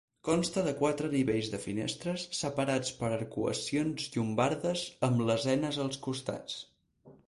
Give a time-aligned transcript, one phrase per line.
[0.27, 6.63] Consta de quatre nivells de finestres separats per arcuacions llombardes amb lesenes als costats.